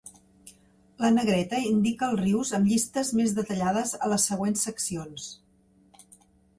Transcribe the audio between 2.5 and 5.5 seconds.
amb llistes més detallades a les següents seccions.